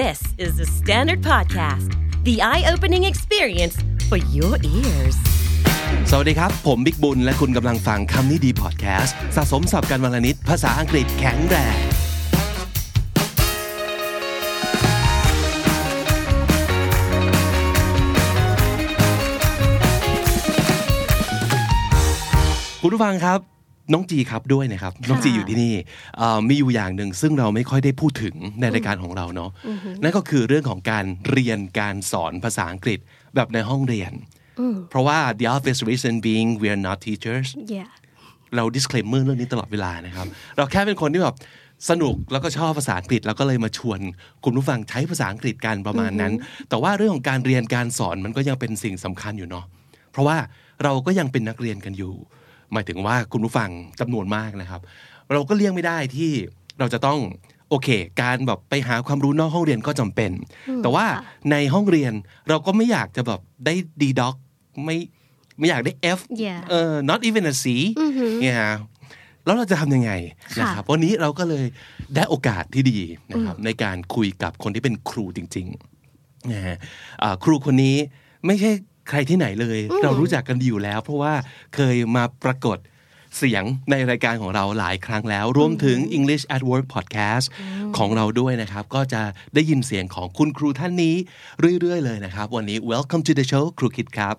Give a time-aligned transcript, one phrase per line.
[0.00, 1.92] This is the Standard Podcast,
[2.24, 3.76] the eye opening experience
[4.08, 5.16] for your ears.
[6.10, 11.78] สวัสดีครับ ผมบิ๊กบุญ และคุณกำลังฟังคำนี้ดีพอดแคสต์สะสมสับกันวลนิดภาษาอังกฤษแข็งแรง
[22.82, 23.40] คุณผู้ฟังครับ
[23.92, 25.74] น้องจีครับด้วยนะครับน้องจีอยู่ที่นี่
[26.16, 29.50] เอ่อมีอยู่อย่างหนึ่งซึ่งเราไม่ค่อยได้พูดถึงในรายการของเราเนาะ
[30.02, 32.98] นั่นก็คือเรื่องของการเรียนการสอนภาษาอังกฤษ
[33.34, 34.12] แบบในห้องเรียน
[34.90, 37.90] เพราะว่า the obvious reason being we are not teachers Yeah.
[38.56, 41.36] เรา disclaimer เรื่องนี้ตลอดเวลานะครับ เราแค่เป็นคนที่แบบ
[41.90, 43.98] สนุกแล้วก็ชอบภาษาอังกฤษแล้วก็เลยมาชวน
[44.44, 46.32] คุณผู้ฟังใช้ภาษาอังกฤษกันประมาณนั้น
[46.68, 49.64] แต่ว่าเรื่องของการเรียนการสอนมันก็ยังเป็นสิ่งสำคัญอยู่เนาะ
[50.12, 50.36] เพราะว่า
[50.82, 52.14] เราก็ยังเป็นนักเรียนกันอยู่
[52.72, 54.80] หมายถึงว่าคุณผู้ฟังจำนวนมากนะครับ
[55.32, 56.30] เราก็เลี่ยงไม่ได้ที่
[56.78, 57.20] เราจะต้อง
[57.68, 57.88] โอเค
[58.22, 60.30] การแบบไปหาความรู้นอกห้องเรียนก็จำเป็น
[60.82, 61.06] แต่ว่า
[61.50, 62.12] ในห้องเรียน
[62.48, 64.36] เราก็ไม่อยากจะแบบได้ดีด็อก
[64.84, 64.96] ไม่
[65.58, 66.60] ไม่อยากได้ F Yeah.
[66.70, 67.64] เออ not even a C
[68.40, 68.74] เนี่ยฮะ
[69.44, 70.12] แล้วเราจะทำยังไง
[70.60, 71.64] นะครับวันนี้เราก็เลย
[72.16, 72.98] ได้โอกาสที่ดี
[73.32, 76.76] นะครับในการคุยกับคนที่เป็นครูจริงๆนะฮะ
[77.22, 77.96] อ่าครูคนนี้
[78.46, 78.70] ไม่ใช่
[79.08, 81.34] ใครที่ไหนเลย เรารู้จักกันดีอยู่แล้ว เพราะว่า
[81.74, 82.78] เคยมาปรากฏ
[83.38, 87.46] เสียงในรายการของเราหลายครั้งแล้ว รวมถึง English at Work Podcast
[87.98, 89.22] ของเราด้วยนะครับ ก็จะ
[89.54, 91.14] ได้ยินเสียงของคุณครูท่านนี้
[91.80, 94.36] เรื่อย ๆ เลยนะครับ วันนี้ welcome to the show ครูคิดครับ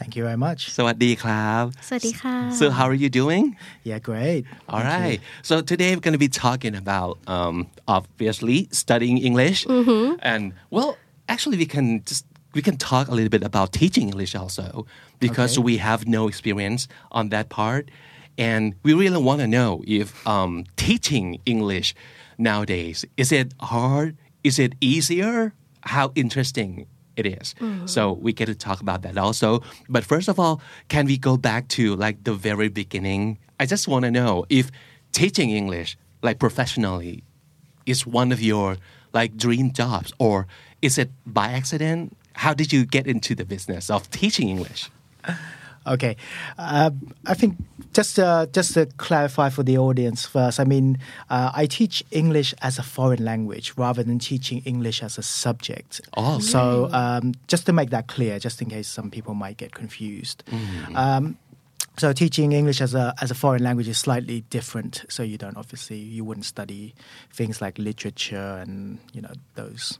[0.00, 0.60] Thank you very much.
[0.78, 3.44] สวัสดีครับ สวัสดีค่ะ So how are you doing?
[3.88, 4.42] Yeah, great.
[4.72, 5.18] All right.
[5.48, 7.56] So today we're going to be talking about um,
[7.96, 9.58] obviously studying English,
[10.32, 10.42] and
[10.76, 10.90] well,
[11.32, 12.24] actually we can just
[12.54, 14.86] we can talk a little bit about teaching English also
[15.20, 15.64] because Okay.
[15.64, 17.90] we have no experience on that part,
[18.38, 21.94] and we really want to know if um, teaching English
[22.38, 24.16] nowadays is it hard?
[24.44, 25.52] Is it easier?
[25.82, 26.86] How interesting
[27.16, 27.54] it is.
[27.84, 29.60] So we get to talk about that also.
[29.88, 33.38] But first of all, can we go back to like the very beginning?
[33.60, 34.70] I just want to know if
[35.12, 37.22] teaching English like professionally
[37.84, 38.76] is one of your
[39.12, 40.46] like dream jobs or
[40.80, 42.16] is it by accident?
[42.34, 44.90] How did you get into the business of teaching English?
[45.86, 46.16] Okay,
[46.58, 46.90] uh,
[47.26, 47.56] I think
[47.92, 50.98] just uh, just to clarify for the audience first, I mean
[51.28, 56.00] uh, I teach English as a foreign language rather than teaching English as a subject.
[56.16, 56.38] Oh.
[56.38, 60.44] so um, just to make that clear, just in case some people might get confused.
[60.94, 61.36] Um,
[61.98, 65.04] so teaching English as a as a foreign language is slightly different.
[65.08, 66.94] So you don't obviously you wouldn't study
[67.32, 69.98] things like literature and you know those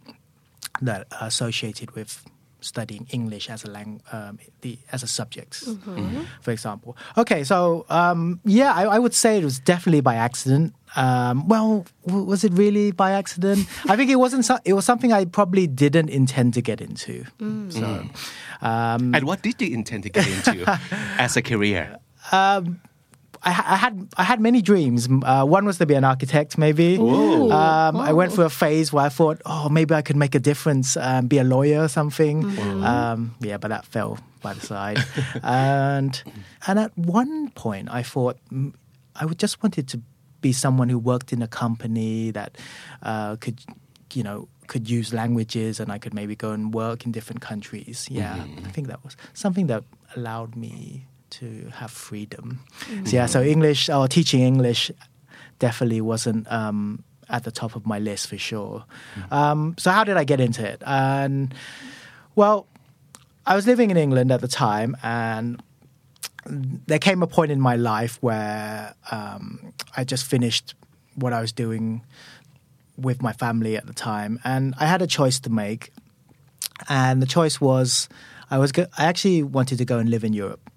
[0.83, 2.23] that are associated with
[2.61, 5.65] studying English as a lang- um, the as a subject,
[6.43, 6.97] for example.
[7.17, 10.75] Okay, so um, yeah, I, I would say it was definitely by accident.
[10.95, 13.67] Um, well, w- was it really by accident?
[13.91, 14.45] I think it wasn't.
[14.45, 17.25] So- it was something I probably didn't intend to get into.
[17.71, 18.07] So.
[18.63, 20.63] Um, And what did you intend to get into
[21.19, 21.97] as a career?
[23.45, 25.09] I, I had I had many dreams.
[25.11, 26.97] Uh, one was to be an architect, maybe.
[26.99, 30.41] Um, I went through a phase where I thought, oh, maybe I could make a
[30.41, 32.45] difference, um, be a lawyer or something.
[32.85, 34.99] Um, yeah, but that fell by the side.
[35.43, 36.23] and
[36.67, 38.73] and at one point, I thought mm,
[39.17, 40.01] I would just wanted to
[40.41, 42.57] be someone who worked in a company that
[43.03, 43.61] uh, could,
[44.15, 44.49] you know.
[44.69, 48.07] Could use languages, and I could maybe go and work in different countries.
[48.11, 49.85] Yeah, I think that was something that
[50.17, 51.05] allowed me
[51.41, 52.61] to have freedom.
[53.05, 54.91] So yeah, so English or teaching English
[55.59, 58.85] definitely wasn't um, at the top of my list for sure.
[59.31, 60.83] Um, so how did I get into it?
[60.85, 61.55] And
[62.35, 62.67] well,
[63.47, 65.63] I was living in England at the time, and
[66.87, 70.75] there came a point in my life where um, I just finished
[71.15, 72.03] what I was doing
[72.97, 75.93] with my family at the time, and I had a choice to make.
[76.89, 78.09] And the choice was,
[78.51, 80.69] I was go- I actually wanted to go and live in Europe.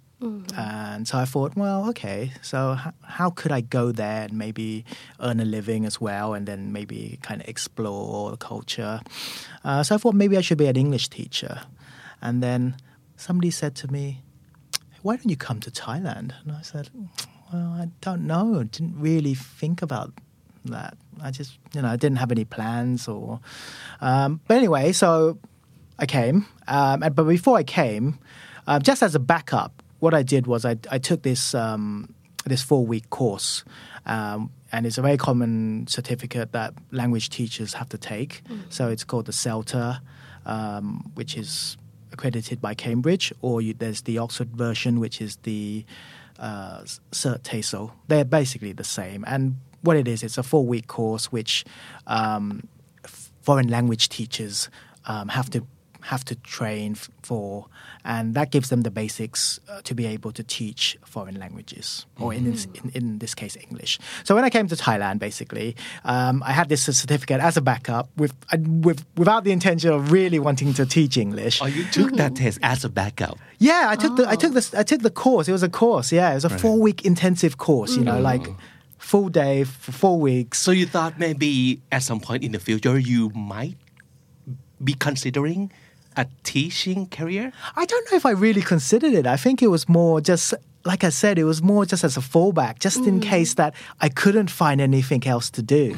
[0.56, 4.86] And so I thought, well, okay, so h- how could I go there and maybe
[5.20, 9.02] earn a living as well, and then maybe kind of explore the culture?
[9.64, 11.62] Uh, so I thought maybe I should be an English teacher.
[12.22, 12.76] And then
[13.18, 14.22] somebody said to me,
[15.02, 16.34] why don't you come to Thailand?
[16.44, 16.90] And I said,
[17.54, 18.60] well, I don't know.
[18.60, 20.12] I didn't really think about
[20.66, 20.98] that.
[21.22, 23.40] I just, you know, I didn't have any plans or.
[24.02, 25.38] Um, but anyway, so
[26.00, 26.48] I came.
[26.68, 28.18] Um, but before I came,
[28.66, 32.14] um, just as a backup, what I did was I, I took this um,
[32.46, 33.66] this four week course,
[34.06, 38.44] um, and it's a very common certificate that language teachers have to take.
[38.70, 40.00] So it's called the CELTA,
[40.46, 41.76] um, which is
[42.12, 45.84] accredited by Cambridge, or you, there's the Oxford version, which is the
[46.38, 46.82] uh,
[47.12, 47.92] Cert TESOL.
[48.08, 49.26] They're basically the same.
[49.26, 51.66] And what it is, it's a four week course which
[52.06, 52.68] um,
[53.42, 54.70] foreign language teachers
[55.08, 55.66] um, have to
[56.06, 57.66] have to train f- for,
[58.04, 62.34] and that gives them the basics uh, to be able to teach foreign languages, or
[62.34, 64.00] in, this, in in this case English.
[64.24, 68.10] So when I came to Thailand, basically, um, I had this certificate as a backup,
[68.18, 68.34] with,
[68.86, 71.62] with without the intention of really wanting to teach English.
[71.62, 73.38] Oh, you took that test as a backup.
[73.58, 75.48] Yeah, I took the I took the I took the course.
[75.48, 76.12] It was a course.
[76.12, 77.98] Yeah, it was a four week intensive course.
[77.98, 78.46] You know, like
[78.98, 80.58] full day for four weeks.
[80.60, 83.78] So you thought maybe at some point in the future you might
[84.84, 85.72] be considering
[86.18, 87.52] a teaching career?
[87.76, 89.28] I don't know if I really considered it.
[89.28, 90.54] I think it was more just
[90.86, 93.24] like I said, it was more just as a fallback, just in mm.
[93.24, 95.98] case that I couldn't find anything else to do.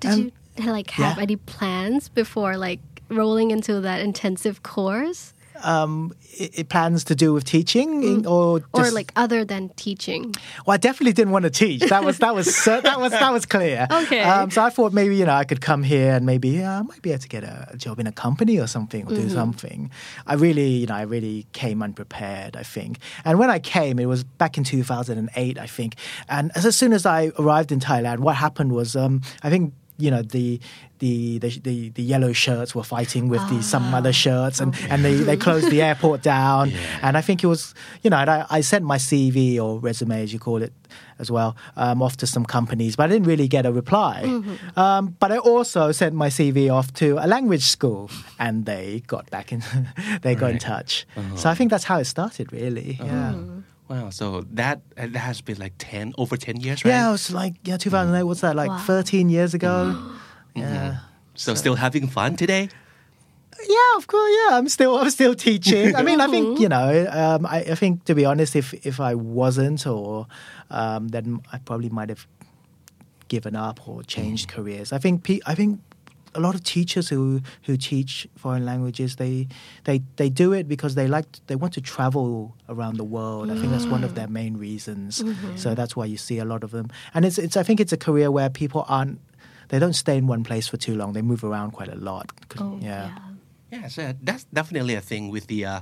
[0.00, 1.22] Did um, you like have yeah.
[1.22, 5.32] any plans before like rolling into that intensive course?
[5.62, 10.34] Um, it, it plans to do with teaching in- or Or like other than teaching?
[10.66, 11.82] Well, I definitely didn't want to teach.
[11.82, 13.86] That was that was that was that was clear.
[13.90, 14.22] Okay.
[14.22, 17.02] Um, so I thought maybe you know I could come here and maybe I might
[17.02, 19.90] be able to get a job in a company or something or do something.
[20.26, 22.56] I really you know I really came unprepared.
[22.56, 22.98] I think.
[23.24, 25.96] And when I came, it was back in 2008, I think.
[26.28, 29.74] And as, as soon as I arrived in Thailand, what happened was um, I think
[30.00, 30.60] you know the
[30.98, 35.02] the the, the, the yellow shirts were fighting with the some other shirts and, and
[35.04, 36.72] they, they closed the airport down.
[37.02, 40.22] And I think it was you know and I, I sent my CV or resume
[40.22, 40.72] as you call it
[41.18, 44.22] as well um, off to some companies but I didn't really get a reply.
[44.76, 49.30] Um, but I also sent my CV off to a language school and they got
[49.30, 49.62] back in
[50.22, 50.60] they got in Right.
[50.60, 51.06] touch.
[51.36, 52.98] So I think that's how it started really.
[53.00, 53.34] Yeah
[53.90, 56.92] Wow, so that uh, that has been like 10 over 10 years, right?
[56.92, 58.78] yeah it was like yeah 2008 what's that like Wow.
[58.86, 59.98] 13 years ago
[60.54, 60.98] yeah
[61.34, 62.68] So still having fun today?
[63.68, 64.30] Yeah, of course.
[64.38, 65.94] Yeah, I'm still I'm still teaching.
[65.96, 66.88] I mean, I think you know.
[67.10, 70.26] Um, I, I think to be honest, if if I wasn't, or
[70.70, 72.26] um, then I probably might have
[73.28, 74.92] given up or changed careers.
[74.92, 75.80] I think pe- I think
[76.34, 79.48] a lot of teachers who who teach foreign languages they
[79.84, 83.50] they they do it because they like they want to travel around the world.
[83.50, 85.24] I think that's one of their main reasons.
[85.56, 86.88] So that's why you see a lot of them.
[87.14, 89.18] And it's it's I think it's a career where people aren't
[89.68, 91.12] they don't stay in one place for too long.
[91.12, 92.32] They move around quite a lot.
[92.58, 93.10] Oh, yeah.
[93.70, 95.80] Yeah, so that's definitely a thing with the uh,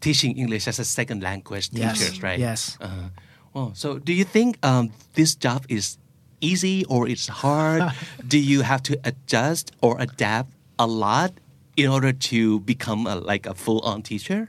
[0.00, 2.38] teaching English as a second language Yes, teachers, right?
[2.38, 2.76] yes.
[2.80, 3.08] Uh,
[3.54, 5.96] well, so do you think um, this job is
[6.40, 7.92] easy or it's hard?
[8.26, 11.32] do you have to adjust or adapt a lot
[11.76, 14.48] in order to become a, like a full-on teacher?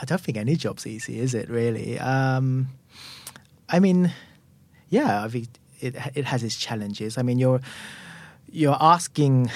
[0.00, 1.50] I don't think any job's easy, is it?
[1.50, 1.98] Really?
[1.98, 2.68] Um,
[3.68, 4.12] I mean,
[4.88, 5.48] yeah, I think
[5.80, 7.18] it it has its challenges.
[7.18, 7.60] I mean, you're
[8.50, 9.50] you're asking,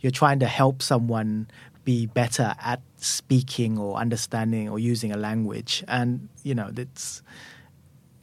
[0.00, 1.48] you're trying to help someone
[1.84, 7.22] be better at speaking or understanding or using a language, and you know that's.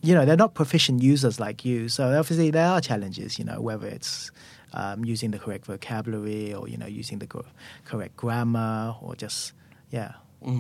[0.05, 3.39] You know they're not proficient users like you, so obviously there are challenges.
[3.39, 4.31] You know whether it's
[4.73, 7.51] um, using the correct vocabulary or you know using the cor-
[7.89, 9.53] correct grammar or just
[9.91, 10.11] yeah.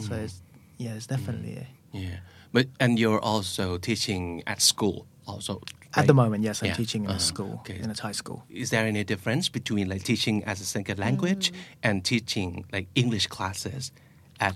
[0.07, 0.41] So it's,
[0.77, 2.17] yeah, it's definitely Yeah,
[2.51, 5.61] but and you're also teaching at school also.
[5.97, 6.43] at the moment.
[6.43, 6.75] Yes, I'm Yeah.
[6.81, 7.31] teaching in a Uh-huh.
[7.31, 7.79] school, Okay.
[7.83, 8.39] in a Thai school.
[8.49, 11.53] Is there any difference between like teaching as a second language
[11.83, 13.91] and teaching like English classes
[14.39, 14.55] at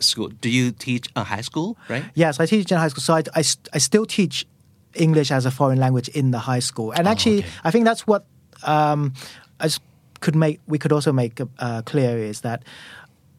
[0.00, 0.28] school?
[0.40, 2.04] Do you teach a high school, right?
[2.14, 3.42] Yes, I teach in high school, so I, I,
[3.72, 4.46] I still teach
[4.94, 7.48] English as a foreign language in the high school, and actually, okay.
[7.64, 8.24] I think that's what
[8.64, 9.12] um,
[9.60, 9.80] I s-
[10.20, 10.60] could make.
[10.66, 12.62] We could also make uh, clear is that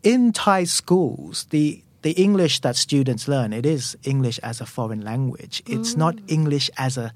[0.04, 5.02] in Thai schools, the the English that students learn it is English as a foreign
[5.02, 5.62] language.
[5.68, 7.14] It's not English as a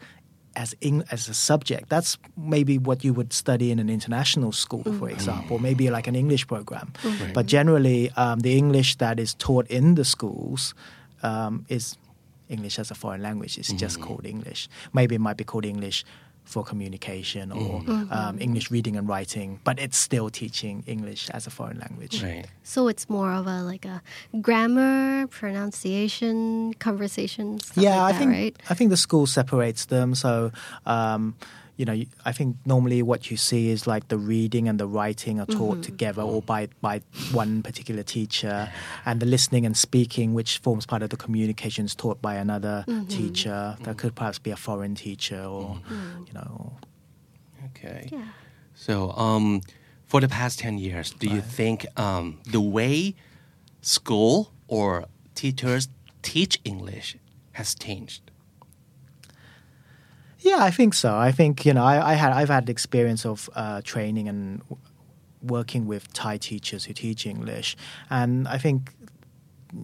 [0.55, 0.73] as
[1.11, 1.89] as a subject.
[1.89, 6.15] That's maybe what you would study in an international school, for example, maybe like an
[6.15, 6.93] English program.
[7.33, 10.73] But generally, um, the English that is taught in the schools
[11.23, 11.97] um, is
[12.49, 13.57] English as a foreign language.
[13.57, 14.69] It's just called English.
[14.93, 16.05] Maybe it might be called English
[16.45, 21.49] for communication or um, English reading and writing, but it's still teaching English as a
[21.49, 22.23] foreign language.
[22.23, 22.45] Right.
[22.63, 24.01] So it's more of a like a
[24.41, 27.59] grammar, pronunciation, conversation.
[27.59, 28.55] Stuff yeah, like I that, think right?
[28.69, 30.15] I think the school separates them.
[30.15, 30.51] So,
[30.85, 31.35] um,
[31.77, 35.39] you know, I think normally what you see is like the reading and the writing
[35.39, 37.01] are taught together, or by by
[37.31, 38.71] one particular teacher,
[39.05, 43.75] and the listening and speaking, which forms part of the communications taught by another teacher.
[43.81, 45.79] That could perhaps be a foreign teacher, or
[46.27, 46.77] you know.
[47.65, 48.09] Okay.
[48.11, 48.27] Yeah.
[48.73, 49.61] So, um,
[50.05, 53.15] for the past 10 years, do you think um, the way
[53.81, 55.89] school or teachers
[56.21, 57.17] teach English
[57.53, 58.31] has changed?
[60.45, 61.15] Yeah, I think so.
[61.17, 64.61] I think you know, I, I had I've had experience of uh, training and
[65.41, 67.75] working with Thai teachers who teach English,
[68.11, 68.93] and I think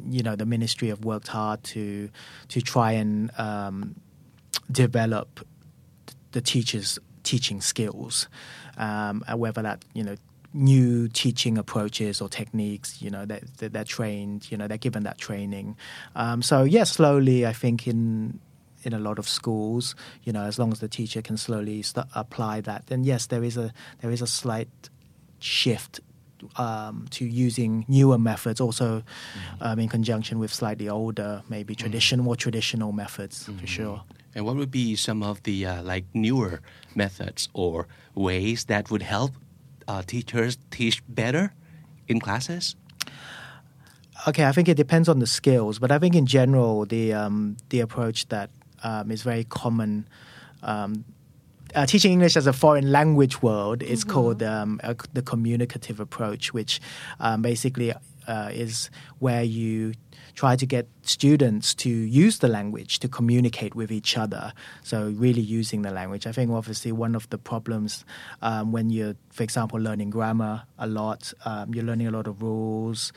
[0.10, 2.10] you know the ministry have worked hard to
[2.50, 3.96] to try and um,
[4.72, 5.46] develop
[6.34, 8.28] the teachers' teaching skills.
[8.78, 10.16] um, whether that you know
[10.54, 15.04] new teaching approaches or techniques, you know, that, that they're trained, you know, they're given
[15.04, 15.78] that training.
[16.16, 18.40] Um, so yeah slowly, I think in
[18.84, 22.08] in a lot of schools, you know, as long as the teacher can slowly st-
[22.16, 24.90] apply that, then yes, there is a there is a slight
[25.40, 26.00] shift
[26.58, 29.04] um, to using newer methods, also
[29.60, 34.04] um, in conjunction with slightly older, maybe traditional, more traditional methods for sure.
[34.34, 36.62] And what would be some of the uh, like newer
[36.96, 39.32] methods or ways that would help
[39.88, 41.54] uh, teachers teach better
[42.08, 42.76] in classes?
[44.28, 47.58] Okay, I think it depends on the skills, but I think in general, the um,
[47.70, 48.50] the approach that
[48.84, 50.08] um, is very common.
[50.64, 51.06] Um,
[51.74, 56.54] uh, teaching English as a foreign language world is called um, uh, the communicative approach,
[56.54, 56.82] which
[57.20, 57.94] um, basically
[58.28, 59.94] uh, is where you
[60.34, 64.54] try to get students to use the language to communicate with each other.
[64.84, 66.26] So really using the language.
[66.26, 68.06] I think obviously one of the problems
[68.42, 72.42] um, when you're, for example, learning grammar a lot, um, you're learning a lot of
[72.42, 73.12] rules.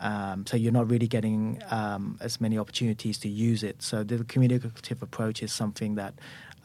[0.00, 3.82] Um, so you're not really getting um, as many opportunities to use it.
[3.82, 6.14] So the communicative approach is something that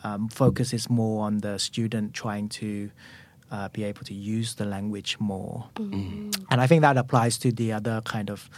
[0.04, 2.90] um, focuses more on the student trying to
[3.52, 5.70] uh, be able to use the language more.
[5.78, 8.50] And I think that applies to the other kind of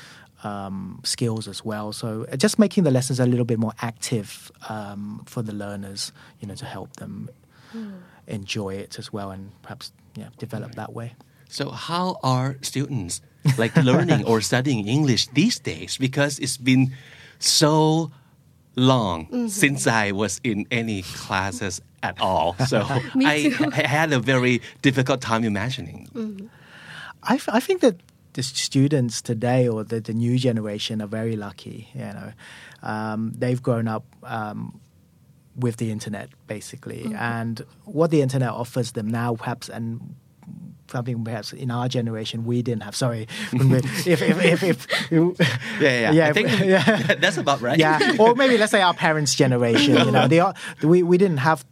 [0.44, 1.94] um, skills as well.
[1.94, 6.12] So uh, just making the lessons a little bit more active um, for the learners,
[6.40, 7.30] you know, to help them
[8.28, 11.16] enjoy it as well and perhaps yeah develop that way.
[11.50, 13.22] So how are students
[13.58, 15.98] like learning or studying English these days?
[15.98, 16.92] Because it's been
[17.40, 18.12] so
[18.76, 22.56] long since I was in any classes at all.
[22.68, 22.82] So
[23.26, 23.72] I too.
[23.74, 26.08] h- had a very difficult time imagining.
[27.24, 27.96] I, f- I think that
[28.34, 31.90] the students today or the, the new generation are very lucky.
[31.94, 32.32] You know,
[32.82, 34.80] um, they've grown up um,
[35.56, 40.16] with the internet basically, and what the internet offers them now, perhaps, and
[40.92, 42.96] something perhaps in our generation we didn't have.
[42.96, 44.88] Sorry, we- if if if, if
[45.82, 46.28] Yeah, yeah.
[46.28, 46.84] I think yeah.
[47.20, 47.80] that's about right.
[47.80, 49.96] yeah, or maybe let's say our parents' generation.
[50.06, 51.66] You know, they are, we we didn't have.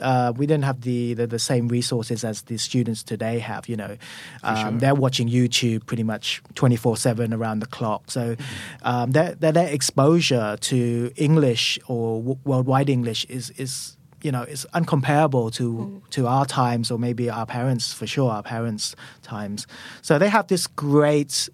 [0.00, 3.68] Uh, we didn't have the, the, the same resources as the students today have.
[3.68, 3.96] You know,
[4.44, 8.08] um, they're watching YouTube pretty much twenty four seven around the clock.
[8.08, 8.36] So,
[8.82, 14.42] um, their, their their exposure to English or w- worldwide English is is you know
[14.42, 19.66] it's uncomparable to to our times or maybe our parents for sure our parents' times.
[20.02, 21.48] So they have this great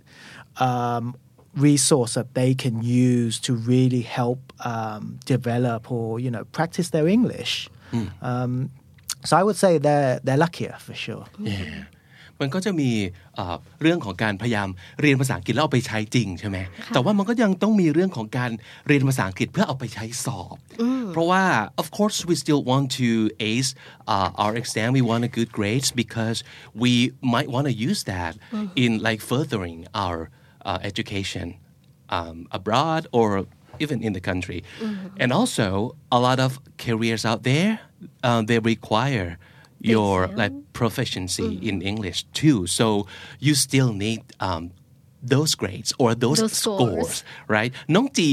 [0.59, 1.17] um,
[1.57, 7.07] resource that they can use to really help um, develop or you know practice their
[7.09, 7.69] English.
[8.23, 8.71] Um,
[9.25, 11.27] so I would say they're they're luckier for sure.
[11.39, 11.85] Yeah.
[12.45, 12.91] มันก็จะมี
[13.35, 14.69] เอ่อเรื่องของการพยายาม
[15.01, 16.59] เรียนภาษาอังกฤษแล้วเอาไปใช้จริงใช่ไหม
[16.95, 18.51] แต่ว่ามันก็ยังต้องมีเรื่องของการ
[18.87, 20.57] เรียนภาษาอังกฤษเพื่อเอาไปใช้สอบ
[21.13, 21.45] เพราะว่า
[21.81, 23.09] of course we still want to
[23.53, 23.71] ace
[24.13, 26.39] uh, our exam we want a good grades because
[26.83, 26.93] we
[27.35, 28.33] might want to use that
[28.85, 30.19] in like furthering our
[30.69, 31.47] uh, education
[32.17, 33.29] um, abroad or
[33.85, 34.61] even in the country.
[35.23, 35.67] And also,
[36.17, 36.51] a lot of
[36.87, 37.73] careers out there,
[38.29, 39.29] uh, they require
[39.94, 40.38] your Exam.
[40.42, 42.60] like proficiency in English too.
[42.78, 42.86] So
[43.46, 44.64] you still need um,
[45.34, 47.14] those grades or those, Those scores.
[47.56, 47.72] right?
[47.96, 48.30] น้องจี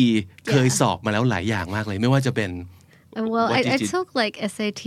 [0.50, 2.50] เคยสอบมาแล้วหลายอย่างมากเลย ไม่ว่าจะเป็น
[3.18, 4.84] Uh, Well, What I, did I you- took like SAT,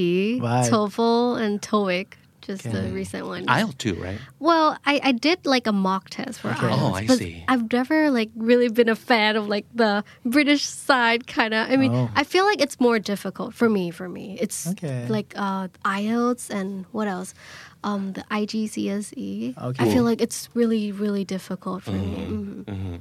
[0.47, 0.67] Right.
[0.71, 2.07] TOEFL, and TOEIC,
[2.46, 3.46] just the recent one.
[3.46, 4.18] IELTS too, right?
[4.38, 6.80] Well, I, I did like a mock test for IELTS.
[6.80, 7.44] Oh, I see.
[7.48, 11.70] I've never like really been a fan of like the British side kind of.
[11.70, 12.10] I mean, Oh.
[12.14, 13.90] I feel like it's more difficult for me.
[13.90, 15.06] For me, it's Okay.
[15.08, 17.34] like uh, IELTS and what else?
[17.82, 19.56] Um, the IGCSE.
[19.56, 19.84] Okay.
[19.84, 22.26] I feel like it's really really difficult for me.
[22.66, 23.00] Mhm.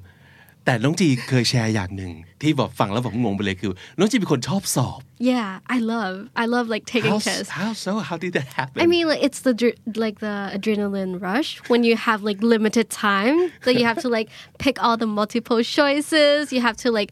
[0.65, 4.99] แต่น้องจีเคยแชร์อย่างหนึ่งที่แบบฟังแล้วผมงงไปเลยคือน้องจีเป็นคนชอบสอบ
[5.33, 7.49] Yeah, I love I love like taking how, tests.
[7.59, 11.13] how so how did that happen I mean, like it's the dr- like the adrenaline
[11.27, 14.27] rush when you have like limited time, so you have to like
[14.65, 16.39] pick all the multiple choices.
[16.55, 17.09] You have to like,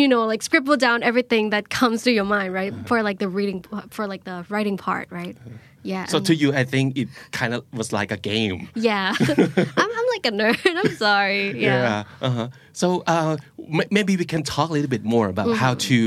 [0.00, 2.72] you know, like scribble down everything that comes to your mind, right?
[2.90, 3.58] For like the reading,
[3.96, 5.36] for like the writing part, right?
[5.83, 6.05] Yeah.
[6.11, 7.07] so and- to you I think it
[7.39, 8.57] kind of was like a game
[8.89, 9.13] yeah,
[9.81, 10.59] I'm, I'm like a nerd.
[10.81, 11.43] I'm sorry.
[11.67, 12.03] Yeah.
[12.27, 12.49] Uh-huh.
[12.81, 13.37] So uh,
[13.77, 15.97] m- maybe we can talk a little bit more about how to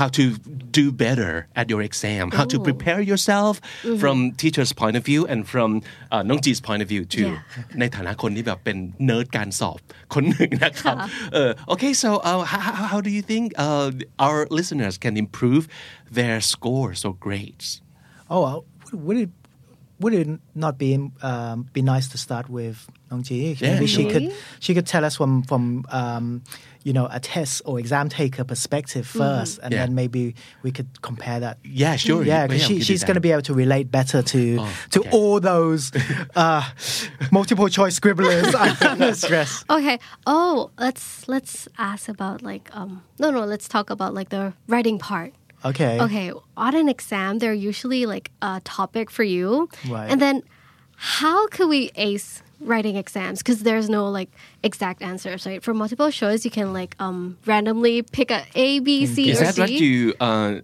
[0.00, 0.24] how to
[0.80, 3.54] do better at your exam, how to prepare yourself
[4.02, 5.68] from teacher's point of view and from
[6.14, 7.30] uh, น้องจี's point of view too.
[7.32, 7.78] Yeah.
[7.80, 9.78] ในฐานะคนที่แบบเป็นเนิร์ดการสอบ
[10.14, 10.96] คนหนึ่งนะครับ
[11.32, 13.88] เออ Okay, so uh, how, how how do you think uh,
[14.26, 15.62] our listeners can improve
[16.18, 17.68] their scores or grades?
[18.32, 18.60] Oh, well,
[18.91, 19.29] would it
[19.99, 23.53] would it not be um, be nice to start with Nong Ji?
[23.59, 26.41] Yeah, Maybe she could she could tell us from from um,
[26.83, 29.85] you know a test or exam taker perspective 1st and Yeah.
[29.85, 30.33] then maybe
[30.63, 31.57] we could compare that.
[31.63, 32.23] Yeah, sure.
[32.23, 34.69] Yeah, Yeah, because we she, she's going to be able to relate better to Oh,
[34.89, 35.09] to okay.
[35.11, 35.91] all those
[36.35, 36.63] uh,
[37.31, 39.63] multiple choice scribblers under stress.
[39.69, 39.99] Okay.
[40.25, 44.97] Oh, let's let's ask about like um no no let's talk about like the writing
[44.97, 45.33] part.
[45.63, 45.99] Okay.
[45.99, 50.09] Okay, on an exam, they're usually like a topic for you, Right.
[50.09, 50.43] and then
[50.95, 53.39] how could we ace writing exams?
[53.39, 54.29] Because there's no like
[54.63, 55.61] exact answers, right?
[55.63, 59.45] For multiple choice, you can like um randomly pick a A, B, C, Is or
[59.45, 59.49] C.
[59.49, 60.61] Is that what you uh,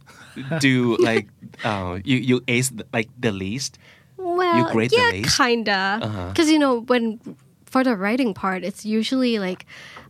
[0.59, 0.97] do?
[1.01, 1.27] Like
[1.63, 3.77] uh, you you ace like the least.
[4.17, 5.37] Well, You grade the yeah, least?
[5.37, 6.01] kinda.
[6.33, 7.19] Because you know when
[7.65, 9.65] for the writing part, it's usually like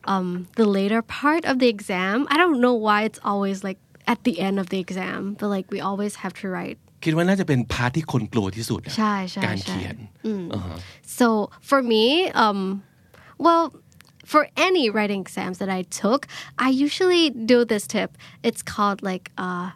[0.06, 2.27] um, the later part of the exam.
[2.29, 3.77] I don't know why it's always like
[4.12, 9.43] at the end of the exam, but like we always have to write คิดว่าน่าจะเป็นพาร์ทที่คนกลัวที่สุดอะ ใช่ใช่
[9.47, 9.97] การ ใช่ เขียน
[11.19, 11.27] So
[11.69, 12.05] for me,
[12.45, 12.61] um,
[13.47, 13.65] well,
[14.33, 16.21] for any writing exams that I took,
[16.67, 18.11] I usually do this tip.
[18.49, 19.67] It's called like uh,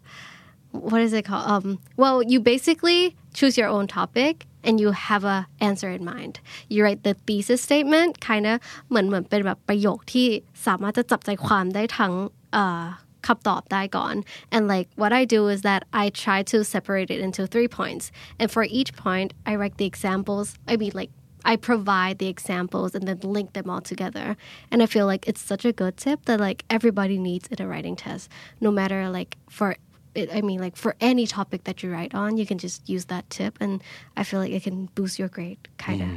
[0.91, 1.47] what is it called?
[1.55, 1.67] Um,
[2.03, 3.01] well, you basically
[3.39, 6.35] choose your own topic and you have a answer in mind.
[6.73, 8.55] You write the thesis statement kind of
[8.89, 10.29] เหมือนเหมือนเป็นแบบประโยคที่
[10.67, 12.13] สามารถจะจับใจความได้ทั้ง
[12.53, 12.85] เอ่อ
[13.27, 14.15] คำตอบได้ก่อน
[14.55, 18.05] and like what I do is that I try to separate it into three points
[18.41, 21.13] and for each point I write the examples I mean like
[21.47, 24.37] I provide the examples and then link them all together.
[24.69, 27.69] And I feel like it's such a good tip that like everybody needs in a
[27.69, 28.29] writing test.
[28.61, 29.77] No matter like for
[30.21, 33.05] it, I mean like for any topic that you write on, you can just use
[33.13, 33.73] that tip and
[34.21, 36.09] I feel like it can boost your grade kind of.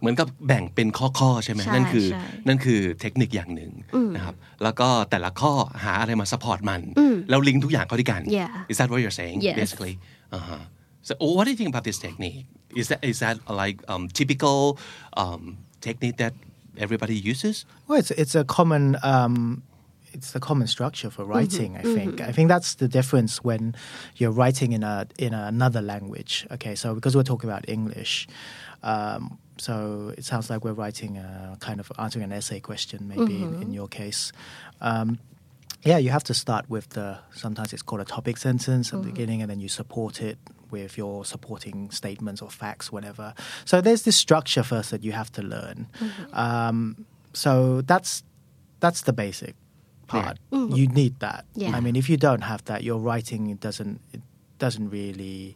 [0.00, 3.72] เหมือนกับแบ่งเป็นข้อๆใช่ไหม ใช่ นั่นคือ ใช่ นั่นคือเทคนิคอย่างหนึ่ง
[4.16, 5.52] นะครับแล้วก็แต่ละข้อ
[5.84, 6.82] หาอะไรมาซัพพอร์ตมัน
[7.30, 8.70] แล้วลิงก์ทุกอย่างเข้าด้วยกัน Yeah.
[8.70, 9.56] Is that what you're saying Yes.
[9.62, 9.94] basically
[10.36, 10.62] uh-huh.
[11.06, 12.38] so what do you think about this technique
[12.80, 14.58] is that is that like um, typical
[15.22, 15.42] um,
[15.86, 16.34] technique that
[16.84, 17.56] everybody uses
[17.86, 19.34] Well, it's it's a common um,
[20.15, 21.75] it's a common structure for writing.
[21.77, 23.75] I think I think that's the difference when
[24.15, 26.47] you're writing in a in another language.
[26.51, 28.27] Okay, so because we're talking about English,
[28.81, 33.43] um, so it sounds like we're writing a kind of answering an essay question, maybe
[33.43, 34.31] in, in your case.
[34.81, 35.19] Um,
[35.83, 39.09] yeah, you have to start with the sometimes it's called a topic sentence at the
[39.11, 40.37] beginning, and then you support it
[40.71, 43.33] with your supporting statements or facts, whatever.
[43.65, 45.87] So there's this structure first that you have to learn.
[46.33, 48.23] Um, so that's
[48.79, 49.55] that's the basic
[50.07, 50.37] part.
[50.51, 51.45] You need that.
[51.55, 51.75] Yeah.
[51.75, 54.21] I mean, if you don't have that, your writing doesn't it
[54.59, 55.55] doesn't really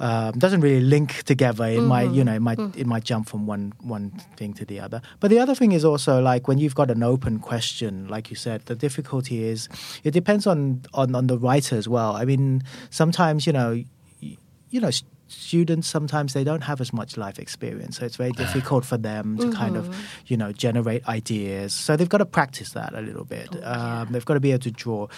[0.00, 1.64] um, doesn't really link together.
[1.66, 4.80] It might, you know, it might it might jump from one one thing to the
[4.80, 5.00] other.
[5.20, 8.36] But the other thing is also like when you've got an open question, like you
[8.36, 9.68] said, the difficulty is
[10.02, 12.16] it depends on on on the writer as well.
[12.16, 13.84] I mean, sometimes you know,
[14.20, 14.88] you know.
[14.88, 18.98] s- Students sometimes they don't have as much life experience, so it's very difficult for
[18.98, 19.94] them to kind of,
[20.26, 21.74] you know, generate ideas.
[21.74, 23.48] So they've got to practice that a little bit.
[23.64, 25.08] um, they've got to be able to draw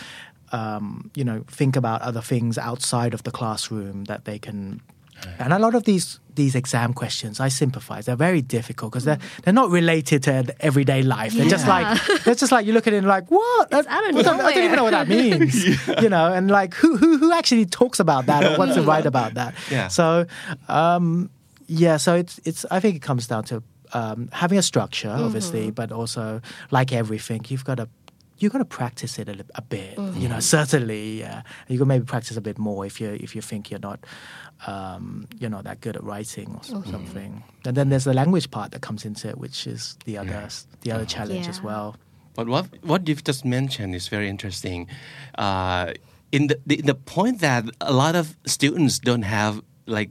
[0.53, 4.81] um, you know, think about other things outside of the classroom that they can.
[5.39, 8.07] And a lot of these these exam questions, I sympathize.
[8.07, 11.33] They're very difficult because they're they're not related to everyday life.
[11.35, 11.87] They're just like
[12.25, 13.69] they're just like you look at it and like what?
[13.73, 15.65] It's out I don't- I don't even know what that means.
[16.03, 19.07] You know, and like who who who actually talks about that or wants to write
[19.07, 19.55] about that?
[19.71, 19.89] Yeah.
[19.89, 20.27] So,
[20.69, 21.31] um,
[21.67, 21.97] yeah.
[21.99, 22.67] So it's it's.
[22.71, 27.45] I think it comes down to um, having a structure, obviously, but also like everything,
[27.49, 27.89] you've got to
[28.39, 29.97] you got to practice it a, a bit.
[29.97, 31.43] You know, certainly, yeah.
[31.69, 34.01] You can maybe practice a bit more if you if you think you're not
[34.67, 37.43] um, you're not that good at writing or so- something.
[37.67, 40.49] And then there's the language part that comes into it, which is the other
[40.83, 41.97] the other challenge as well.
[42.35, 44.89] But what what you've just mentioned is very interesting.
[45.39, 45.93] Uh,
[46.33, 50.11] in the, the the point that a lot of students don't have like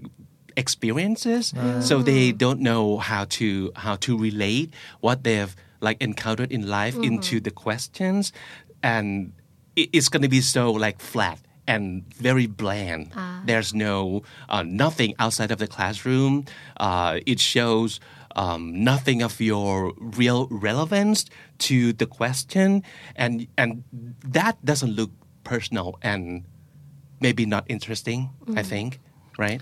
[0.55, 6.67] experiences, so they don't know how to how to relate what they've like encountered in
[6.67, 8.31] life into the questions,
[8.81, 9.33] and
[9.75, 13.11] it, it's going to be so like flat and very bland.
[13.45, 16.45] There's no uh, nothing outside of the classroom.
[16.77, 17.99] Uh, it shows
[18.35, 21.25] um, nothing of your real relevance
[21.59, 22.83] to the question,
[23.15, 23.83] and and
[24.25, 25.11] that doesn't look
[25.43, 26.43] personal and
[27.19, 28.29] maybe not interesting.
[28.55, 28.99] I think,
[29.37, 29.61] right?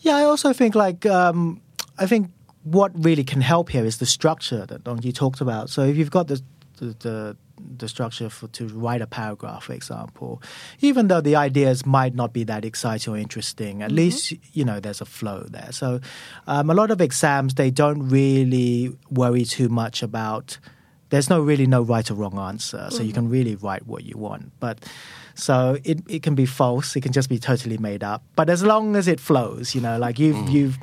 [0.00, 1.60] Yeah, I also think like um,
[1.98, 2.30] I think
[2.62, 5.70] what really can help here is the structure that Nong Ji talked about.
[5.70, 6.40] So if you've got the
[6.78, 10.42] the, the the structure for to write a paragraph, for example,
[10.80, 13.96] even though the ideas might not be that exciting or interesting, at mm-hmm.
[13.96, 15.70] least you know there's a flow there.
[15.72, 16.00] So
[16.46, 20.58] um, a lot of exams they don't really worry too much about
[21.10, 22.88] there's no really no right or wrong answer.
[22.90, 23.14] So you mm-hmm.
[23.14, 24.52] can really write what you want.
[24.58, 24.84] But
[25.34, 26.96] so it, it can be false.
[26.96, 28.22] It can just be totally made up.
[28.36, 30.52] But as long as it flows, you know, like you've mm-hmm.
[30.52, 30.78] you've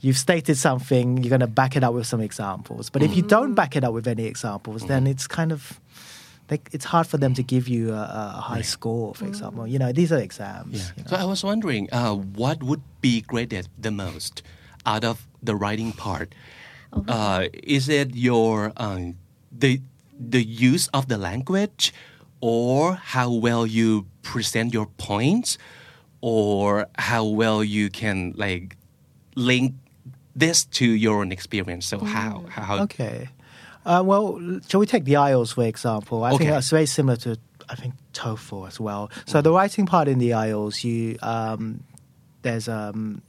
[0.00, 2.90] you've stated something, you're going to back it up with some examples.
[2.90, 5.80] But if you don't back it up with any examples, then it's kind of
[6.50, 9.14] like it's hard for them to give you a, a high score.
[9.14, 10.74] For example, you know, these are exams.
[10.76, 10.90] Yeah.
[10.96, 11.10] you know.
[11.10, 14.42] So I was wondering, uh, what would be graded the most
[14.84, 16.34] out of the writing part?
[17.08, 19.16] Uh, is it your um,
[19.50, 19.80] the
[20.16, 21.92] the use of the language,
[22.40, 25.58] or how well you present your points,
[26.20, 28.76] or how well you can like
[29.34, 29.74] link
[30.36, 31.86] this to your own experience?
[31.86, 33.28] So how how Okay.
[33.84, 36.24] Uh, well, shall we take the IELTS for example?
[36.24, 36.50] I think Okay.
[36.50, 39.10] that's very similar to I think TOEFL as well.
[39.26, 41.82] So the writing part in the IELTS, you um,
[42.42, 43.22] there's um,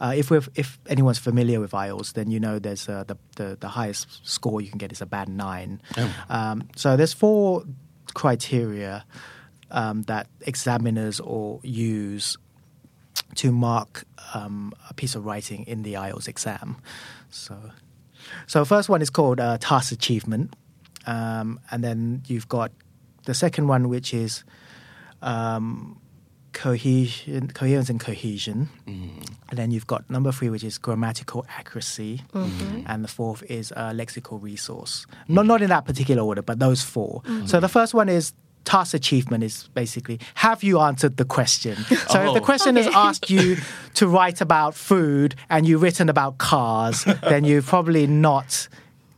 [0.00, 3.68] uh, if if anyone's familiar with IELTS, then you know there's uh, the, the the
[3.68, 5.80] highest score you can get is a band nine.
[6.28, 7.64] Um, so there's four
[8.12, 9.04] criteria
[9.70, 12.36] um, that examiners or use
[13.36, 16.76] to mark um, a piece of writing in the IELTS exam.
[17.30, 17.56] So,
[18.46, 20.54] so first one is called uh, task achievement,
[21.06, 22.72] um, and then you've got
[23.24, 24.44] the second one, which is
[25.22, 26.00] um,
[26.52, 32.22] cohesion, coherence and cohesion, and then you've got number three, which is grammatical accuracy,
[32.86, 35.06] and the fourth is uh, lexical resource.
[35.28, 38.32] Not not in that particular order, but those 4 So the first one is
[38.64, 41.76] task achievement is basically have you answered the question
[42.08, 42.40] so if the Oh.
[42.40, 42.96] question has Okay.
[42.96, 43.56] asked you
[43.94, 48.68] to write about food and you've written about cars then you're probably not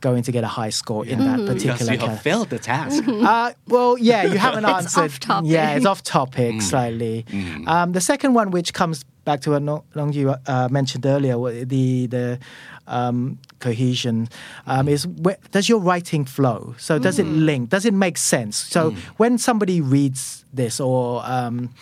[0.01, 3.03] going to get a high score in that because particular you have failed the task.
[3.07, 5.01] uh, well, yeah, you haven't It's answered.
[5.11, 5.49] off topic.
[5.49, 7.25] Yeah, it's off topic slightly.
[7.65, 11.35] Um, the second one, which comes back to what No- Nong Ji uh, mentioned earlier,
[11.65, 12.39] the the
[12.87, 14.29] um, cohesion
[14.65, 16.73] um, is where, does your writing flow?
[16.79, 17.69] So does it link?
[17.69, 18.55] Does it make sense?
[18.55, 21.75] So when somebody reads this or um,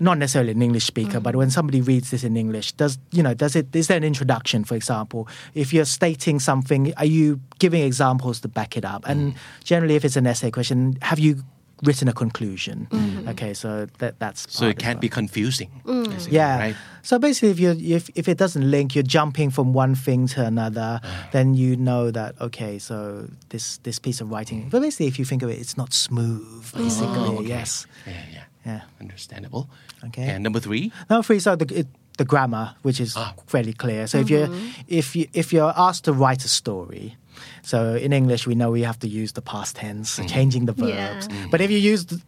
[0.00, 3.34] not necessarily an English speaker, but when somebody reads this in English, does you know
[3.34, 5.28] does it is there an introduction, for example?
[5.54, 9.06] If you're stating something, are you giving examples to back it up?
[9.06, 11.44] And generally, if it's an essay question, have you
[11.82, 12.86] written a conclusion?
[12.90, 13.28] Mm-hmm.
[13.30, 15.00] Okay, so that that's so it can't well.
[15.00, 15.70] be confusing.
[15.84, 16.08] Mm.
[16.08, 16.58] basically, Yeah.
[16.58, 16.76] Right.
[17.02, 20.44] So basically, if you if if it doesn't link, you're jumping from one thing to
[20.46, 21.00] another.
[21.02, 21.28] Ah.
[21.32, 24.64] Then you know that okay, so this this piece of writing.
[24.64, 24.70] Mm.
[24.70, 26.70] But basically, if you think of it, it's not smooth.
[26.74, 27.48] Oh, basically, Oh, okay.
[27.48, 27.86] yes.
[28.06, 28.12] Yeah.
[28.32, 28.44] Yeah.
[28.66, 28.80] Yeah.
[29.00, 29.68] Understandable.
[30.06, 30.22] Okay.
[30.28, 30.92] And number three.
[31.10, 33.34] Number three, so the it, the grammar, which is Ah.
[33.46, 34.06] fairly clear.
[34.06, 34.68] So if you mm-hmm.
[34.88, 37.16] if you if you're asked to write a story,
[37.62, 41.28] so in English we know we have to use the past tense, changing the verbs.
[41.28, 41.46] Yeah.
[41.50, 42.22] But if you use the,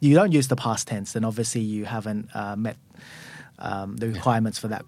[0.00, 2.76] you don't use the past tense, then obviously you haven't uh, met
[3.58, 4.84] um, the requirements for that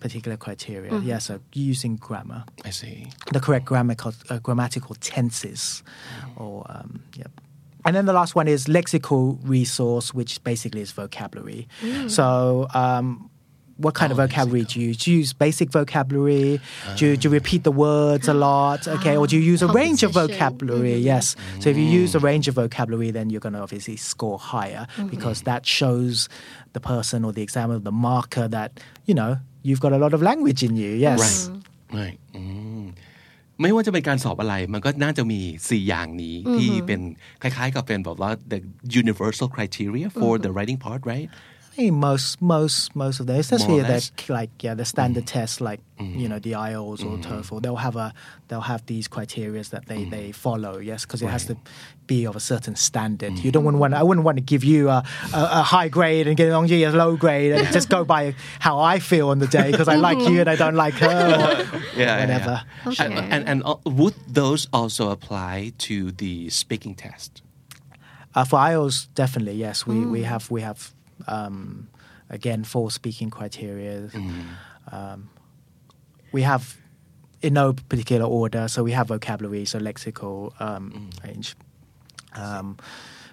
[0.00, 0.98] particular criteria.
[1.00, 3.10] Yeah, so using grammar, I see.
[3.32, 5.82] the correct grammatical uh, grammatical tenses,
[6.36, 7.30] or um, yep.
[7.84, 11.68] And then the last one is lexical resource, which basically is vocabulary.
[12.08, 13.30] So, um,
[13.77, 14.97] what kind of Oh, vocabulary do you use?
[14.97, 16.61] Do you use basic vocabulary?
[16.95, 18.87] Do, you, do you repeat the words a lot?
[18.87, 20.39] Okay, or do you use a range of Composition.
[20.39, 20.97] vocabulary?
[20.97, 21.35] Yes.
[21.59, 24.87] So if you use a range of vocabulary, then you're going to obviously score higher
[25.09, 26.29] because that shows
[26.73, 30.21] the person or the examiner, the marker that you know you've got a lot of
[30.21, 30.91] language in you.
[31.07, 31.19] Yes.
[31.19, 31.63] Right
[31.99, 32.41] right อื
[32.83, 32.85] ม
[33.61, 36.99] ไม่ว่าจะเป็นการสอบอะไร มันก็น่าจะมี 4 อย่างนี้ ที่เป็น
[37.41, 38.59] คล้ายๆกับเป็นแบบว่า the
[39.01, 41.29] universal criteria for the writing part right
[41.78, 44.10] I think most most most of them, especially More or the less.
[44.28, 45.28] like yeah the standard mm.
[45.28, 46.18] tests like mm.
[46.18, 47.22] you know the IELTS or mm.
[47.22, 48.12] TOEFL, they'll have a
[48.48, 50.78] they'll have these criteria that they they follow.
[50.78, 51.56] Yes, because it has to
[52.08, 53.38] be of a certain standard.
[53.38, 56.36] You don't want I wouldn't want to give you a, a, a high grade and
[56.36, 59.46] get Nong Ji a low grade and just go by how I feel on the
[59.46, 61.06] day because I like you and I don't like her.
[61.06, 62.64] Or yeah, whatever.
[62.86, 62.88] yeah.
[62.90, 63.04] Okay.
[63.04, 67.42] And, and, and uh, would those also apply to the speaking test
[68.34, 69.86] Uh, for IELTS, definitely yes.
[69.86, 71.88] We we have we have um,
[72.30, 74.08] again four speaking criteria.
[74.92, 75.30] Um,
[76.32, 76.76] we have
[77.40, 78.68] in no particular order.
[78.68, 81.56] So we have vocabulary, so lexical um, range.
[82.34, 82.76] Um,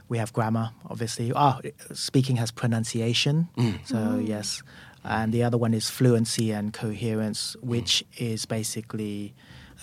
[0.08, 1.32] we have grammar, obviously.
[1.36, 1.60] Ah,
[1.94, 3.50] speaking has pronunciation.
[3.86, 4.62] So yes,
[5.04, 9.34] and the other one is fluency and coherence, which is basically.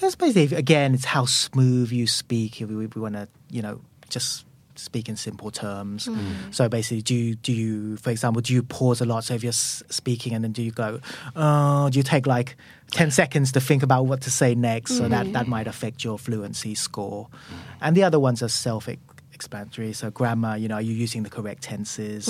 [0.01, 2.61] It's basically again, it's how smooth you speak.
[2.63, 4.47] If we, we want to, you know, just
[4.83, 6.09] speak in simple terms.
[6.51, 9.25] So basically, do you, do you, for example, do you pause a lot?
[9.25, 11.01] So if you're speaking and then do you go,
[11.37, 12.57] uh, do you take like
[12.93, 14.97] 10 seconds to think about what to say next?
[14.99, 17.29] So that, that might affect your fluency score.
[17.81, 18.89] And the other ones are self
[19.33, 19.93] explanatory.
[19.93, 22.29] So grammar, you know, are you using the correct tenses?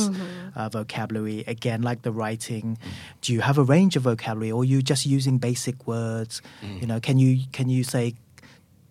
[0.54, 2.78] Uh, vocabulary, again, like the writing.
[3.20, 6.40] Do you have a range of vocabulary or are you just using basic words?
[6.80, 8.14] You know, can you, can you say,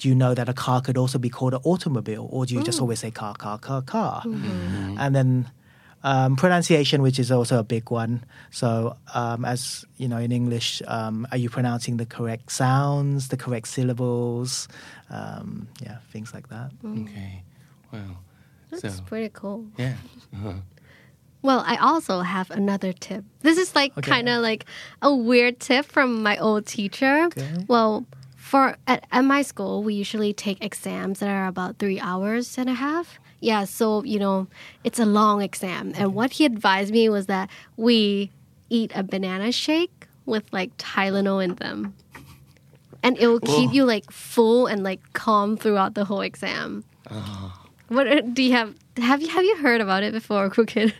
[0.01, 2.63] do you know that a car could also be called an automobile, or do you
[2.63, 4.23] just always say car, car, car, car?
[4.25, 5.29] And then
[6.03, 8.25] um, pronunciation, which is also a big one.
[8.49, 13.37] So, um, as you know, in English, um, are you pronouncing the correct sounds, the
[13.37, 14.67] correct syllables?
[15.11, 16.71] Um, yeah, things like that.
[16.83, 17.43] Okay.
[17.93, 18.17] Wow.
[18.71, 19.67] That's so pretty cool.
[19.77, 19.97] yeah.
[20.33, 20.53] Uh-huh.
[21.43, 23.23] Well, I also have another tip.
[23.41, 24.09] This is like Okay.
[24.09, 24.65] kind of like
[25.01, 27.25] a weird tip from my old teacher.
[27.25, 27.65] Okay.
[27.67, 28.05] Well,
[28.51, 32.67] for at, at my school, we usually take exams that are about three hours and
[32.69, 33.17] a half.
[33.39, 34.47] Yeah, so you know,
[34.83, 35.93] it's a long exam.
[35.95, 38.29] And what he advised me was that we
[38.69, 41.95] eat a banana shake with like Tylenol in them.
[43.01, 43.75] And it will keep Whoa.
[43.77, 46.83] you like full and like calm throughout the whole exam.
[47.87, 48.75] What uh, do you have?
[48.97, 50.91] Have you have you heard about it before, Krukit?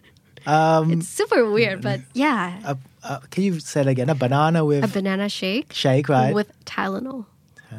[0.45, 4.09] Um, It's super weird, but yeah, uh, uh, can you say it again?
[4.09, 6.33] A banana with a banana shake shake, right?
[6.33, 7.25] with Tylenol.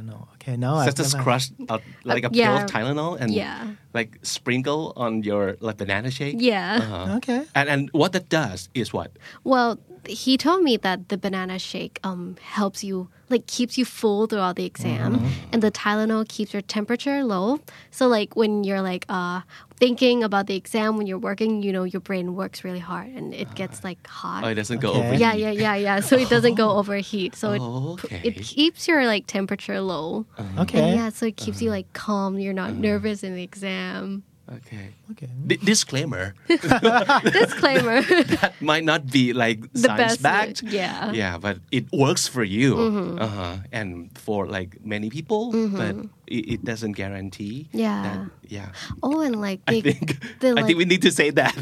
[0.00, 0.74] No, okay, no.
[0.74, 2.64] So I've just never- crush uh, like a pill yeah.
[2.64, 3.66] of Tylenol and Yeah.
[3.92, 6.36] like sprinkle on your like banana shake.
[6.38, 6.78] Yeah.
[6.80, 7.16] Uh-huh.
[7.18, 7.44] Okay.
[7.54, 9.12] And and what that does is what?
[9.44, 9.78] Well,
[10.08, 14.56] he told me that the banana shake um helps you like keeps you full throughout
[14.56, 15.28] the exam, Mm-hmm.
[15.52, 17.60] and the Tylenol keeps your temperature low.
[17.90, 19.40] So like when you're like uh
[19.76, 23.32] thinking about the exam when you're working, you know your brain works really hard and
[23.34, 24.44] it gets like hot.
[24.44, 25.06] Oh, it doesn't go Okay.
[25.08, 25.14] over.
[25.14, 26.00] yeah, yeah, yeah, yeah.
[26.00, 27.34] So it doesn't go overheat.
[27.34, 28.20] So it Oh, okay.
[28.22, 30.26] it keeps your like temperature low.
[30.58, 30.82] Okay.
[30.82, 32.38] And yeah, so it keeps you like calm.
[32.38, 34.24] You're not nervous in the exam.
[34.50, 34.90] Okay.
[35.12, 35.28] Okay.
[35.46, 38.02] D- disclaimer: Disclaimer.
[38.42, 40.62] that might not be like The science best, backed.
[40.62, 41.12] yeah.
[41.12, 43.18] Yeah, but it works for you, Mm-hmm.
[43.22, 43.56] uh-huh.
[43.72, 47.68] and for like many people, but it, it doesn't guarantee.
[47.72, 48.02] Yeah.
[48.02, 48.68] That, yeah.
[49.02, 51.54] oh, and like I think the, I think we need to say that.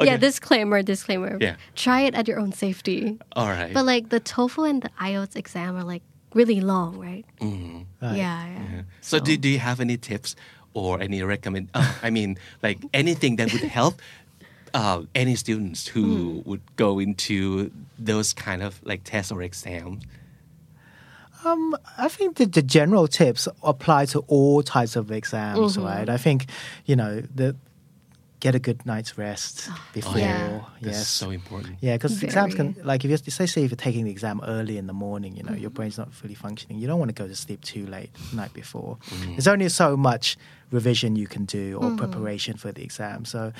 [0.00, 1.38] yeah, disclaimer, disclaimer.
[1.40, 1.56] Yeah.
[1.76, 3.18] Try it at your own safety.
[3.32, 3.72] All right.
[3.72, 6.02] But like the TOEFL and the IELTS exam are like
[6.34, 7.24] really long, right?
[7.40, 7.86] Mhm.
[8.02, 8.16] Right.
[8.16, 8.82] Yeah, yeah.
[9.00, 10.36] So, do, do you have any tips
[10.78, 11.68] or any recommend?
[11.74, 14.00] Uh, I mean, like anything that would help
[14.74, 16.48] uh, any students who Hmm.
[16.48, 20.04] would go into those kind of like tests or exams?
[21.44, 25.86] Um, I think that the general tips apply to all types of exams, Mm-hmm.
[25.86, 26.08] right?
[26.08, 26.46] I think,
[26.84, 27.54] you know, the
[28.40, 30.12] get a good night's rest before.
[30.14, 30.60] Oh, yeah.
[30.80, 31.08] That's Yes.
[31.08, 31.78] so important.
[31.80, 34.78] Yeah, because exams can, like, if you're, say, say if you're taking the exam early
[34.78, 35.60] in the morning, you know, Mm-hmm.
[35.62, 36.78] your brain's not fully functioning.
[36.78, 38.98] You don't want to go to sleep too late the night before.
[39.10, 39.34] Mm.
[39.36, 40.36] There's only so much
[40.70, 41.94] revision you can do Mm-hmm.
[41.94, 43.24] or preparation for the exam.
[43.24, 43.52] So,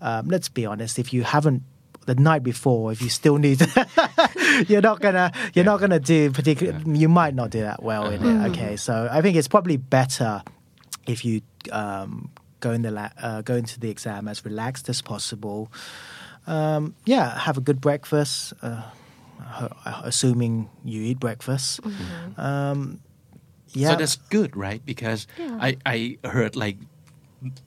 [0.00, 0.98] um, let's be honest.
[0.98, 1.62] If you haven't
[2.06, 3.60] the night before, if you still need,
[4.68, 6.78] you're not gonna, you're not gonna do particular.
[6.86, 8.46] You might not do that well in Uh-huh.
[8.46, 8.50] it.
[8.50, 10.42] Okay, so I think it's probably better
[11.06, 15.02] if you um, go in the la- uh, go into the exam as relaxed as
[15.02, 15.70] possible.
[16.46, 18.82] Um, yeah, have a good breakfast, uh,
[20.04, 21.80] assuming you eat breakfast.
[22.36, 23.00] Um,
[23.72, 24.82] yeah, So that's good, right?
[24.84, 25.58] Because Yeah.
[25.60, 26.76] I, I heard like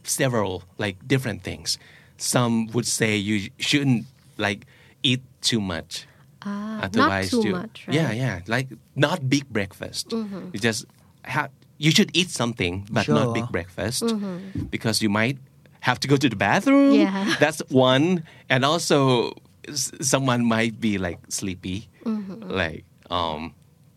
[0.04, 1.78] several like different things.
[2.18, 4.06] Some would say you shouldn't
[4.38, 4.66] like
[5.02, 6.06] eat too much.
[6.46, 7.96] Ah, not Otherwise, too you, much, right?
[7.96, 8.14] Mm-hmm.
[8.14, 10.12] yeah, yeah, like not big breakfast.
[10.12, 10.86] You just
[11.24, 11.52] have
[11.84, 14.04] you should eat something, but not big breakfast
[14.72, 15.38] because you might
[15.84, 16.94] have to go to the bathroom.
[16.96, 17.36] Yeah.
[17.44, 19.34] That's one, and also
[20.02, 22.50] someone might be like sleepy, Mm-hmm.
[22.62, 23.54] like um,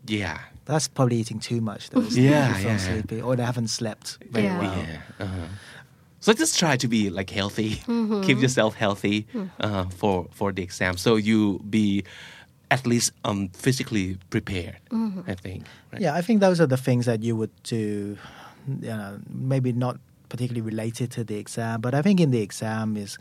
[0.06, 0.38] yeah.
[0.64, 1.90] that's probably eating too much.
[1.90, 2.02] Though.
[2.10, 2.78] Yeah, You feel yeah.
[2.90, 4.60] sleepy, or they haven't slept very Yeah.
[4.62, 4.78] well.
[4.78, 5.24] Yeah.
[5.24, 5.46] Uh-huh.
[6.20, 7.70] So just try to be like healthy.
[8.26, 9.26] Keep yourself healthy
[9.60, 12.02] uh, for for the exam, so you be
[12.70, 14.76] at least um, physically prepared.
[14.92, 15.64] I think.
[15.92, 16.02] Right?
[16.02, 18.16] Yeah, I think those are the things that you would do.
[18.66, 19.98] You know, maybe not
[20.28, 23.18] particularly related to the exam, but I think in the exam is.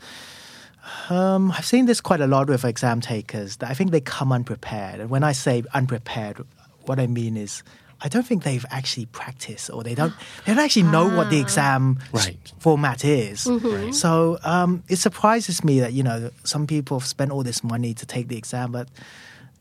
[1.10, 3.56] Um, I've seen this quite a lot with exam takers.
[3.58, 6.38] That I think they come unprepared, and when I say unprepared,
[6.84, 7.62] what I mean is.
[7.98, 10.12] I don't think they've actually practiced, or they don't.
[10.44, 12.36] They don't actually know what the exam Right.
[12.58, 13.48] format is.
[13.92, 17.94] So um, it surprises me that you know some people have spent all this money
[17.94, 18.88] to take the exam, but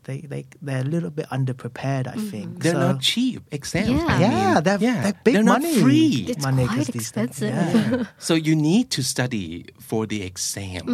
[0.07, 2.07] they they they're a little bit underprepared.
[2.15, 3.89] I think They're So- not cheap exams.
[3.95, 4.15] Yeah.
[4.15, 5.77] I yeah, mean, they're, yeah, they're big they're not money.
[5.85, 6.13] free.
[6.33, 7.55] It's money quite 'cause these things- expensive.
[7.55, 8.27] yeah.
[8.27, 9.47] so you need to study
[9.89, 10.85] for the exam.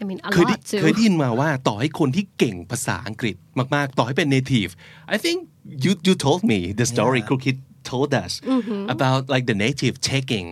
[0.00, 0.80] I mean, a เคยได้ lot too.
[0.80, 3.36] เคยได้ยินมาว่าต่อให้คนที่เก่งภาษาอังกฤษ
[3.74, 4.70] มาก ๆ ต่อให้เป็น native
[5.14, 5.38] I think
[5.84, 7.28] you you told me the story Yeah.
[7.28, 7.56] Crooked
[7.92, 8.32] told us
[8.94, 10.46] about like the native taking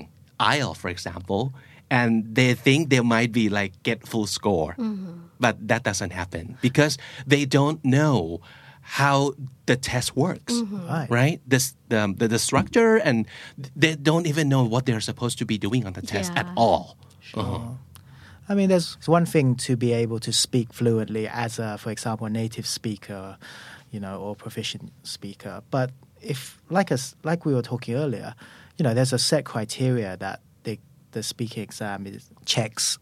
[0.52, 1.42] IELTS for example
[1.89, 5.27] and they think they might be like get full score mm-hmm.
[5.39, 8.39] but that doesn't happen because they don't know
[8.81, 9.33] how
[9.65, 10.87] the test works mm-hmm.
[10.87, 11.09] Right.
[11.09, 13.27] right the, the, um, the the structure and
[13.75, 16.53] they don't even know what they're supposed to be doing on the test at Yeah.
[16.55, 16.95] all
[17.35, 17.75] Uh-huh.
[18.49, 22.27] I mean, there's one thing to be able to speak fluently as a, for example,
[22.27, 23.35] a native speaker.
[23.91, 25.61] you know, or proficient speaker.
[25.71, 28.35] But if, like us, like we were talking earlier,
[28.77, 30.39] you know, there's a set criteria that
[31.11, 32.99] the the speaking exam is checks.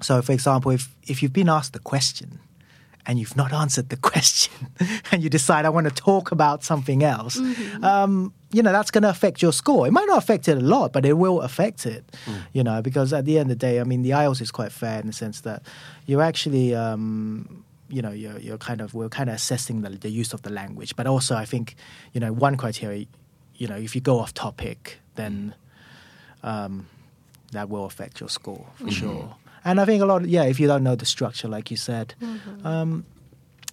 [0.00, 2.38] So, for example, if if you've been asked a question
[3.06, 4.68] and you've not answered the question,
[5.10, 7.36] and you decide I want to talk about something else,
[7.82, 9.86] um, you know, that's going to affect your score.
[9.86, 12.04] It might not affect it a lot, but it will affect it.
[12.52, 14.72] You know, because at the end of the day, I mean, the IELTS is quite
[14.72, 15.62] fair in the sense that
[16.06, 16.74] you're actually.
[16.74, 20.42] Um, you know, you're, you're kind of we're kind of assessing the, the use of
[20.42, 21.74] the language, but also I think,
[22.12, 23.06] you know, one criteria,
[23.54, 25.54] you know, if you go off topic, then
[26.42, 26.86] um,
[27.52, 28.90] that will affect your score for mm-hmm.
[28.90, 29.36] sure.
[29.64, 31.76] And I think a lot, of, yeah, if you don't know the structure, like you
[31.76, 32.66] said, mm-hmm.
[32.66, 33.04] um,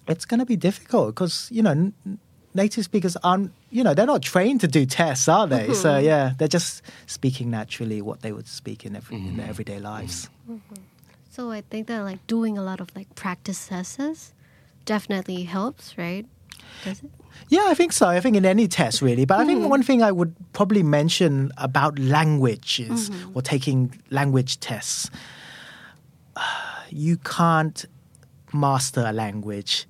[0.08, 2.18] it's going to be difficult because you know n-
[2.54, 5.72] native speakers aren't, you know, they're not trained to do tests, are they?
[5.74, 6.06] So mm-hmm.
[6.06, 10.28] yeah, they're just speaking naturally what they would speak in every in their everyday lives.
[11.30, 14.32] So I think that like doing a lot of like practice tests
[14.84, 16.26] definitely helps, right?
[16.84, 17.10] Does it?
[17.48, 18.08] Yeah, I think so.
[18.08, 19.24] I think in any test, really.
[19.24, 19.68] But I think hmm.
[19.68, 23.36] one thing I would probably mention about language is, mm-hmm.
[23.36, 25.10] or taking language tests,
[26.90, 27.84] you can't
[28.52, 29.86] master a language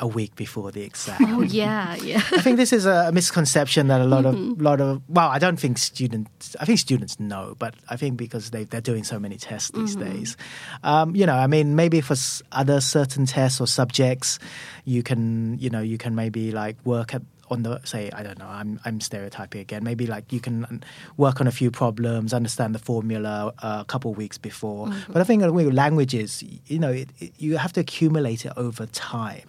[0.00, 1.16] a week before the exam.
[1.20, 2.22] Oh yeah, yeah.
[2.32, 5.58] I think this is a misconception that a lot of lot of well, I don't
[5.58, 6.56] think students.
[6.60, 9.96] I think students know, but I think because they they're doing so many tests these
[9.96, 10.36] days,
[10.82, 12.16] um, you know, I mean, maybe for
[12.52, 14.38] other certain tests or subjects,
[14.84, 18.38] you can you know you can maybe like work at on the say I don't
[18.38, 19.84] know I'm I'm stereotyping again.
[19.84, 20.82] Maybe like you can
[21.16, 24.88] work on a few problems understand the formula uh, a couple of weeks before.
[25.08, 28.86] But I think with languages you know it, it, you have to accumulate it over
[28.86, 29.42] time.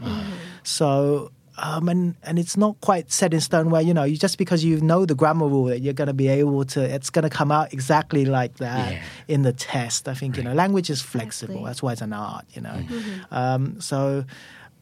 [0.63, 4.37] So um, and and it's not quite set in stone where you know you just
[4.37, 7.23] because you know the grammar rule that you're going to be able to it's going
[7.23, 9.03] to come out exactly like that Yeah.
[9.29, 10.09] in the test.
[10.09, 11.53] I think you know language is flexible.
[11.53, 11.65] Exactly.
[11.69, 12.83] that's why it's an art you know.
[13.31, 14.25] Um, so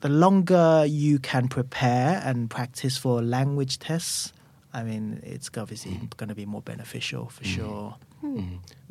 [0.04, 0.68] the longer
[1.04, 4.18] you can prepare and practice for language tests
[4.78, 7.86] I mean it's obviously going to be more beneficial for sure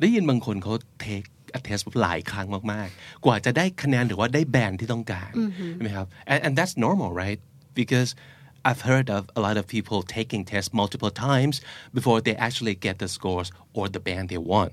[0.00, 1.22] ได้ยินบางคนเขาเทค
[1.64, 5.32] เทสหลายครั้งมากๆ กว่าจะได้คะแนนหรือว่าได้แบนที่ต้องการ
[5.74, 7.40] ใช่ไหมครับ and, and that's normal right
[7.80, 8.10] because
[8.68, 11.54] I've heard of a lot of people taking tests multiple times
[11.96, 14.72] before they actually get the scores or the band they want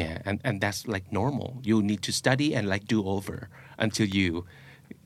[0.00, 3.38] yeah and, and that's like normal you need to study and like do over
[3.84, 4.28] until you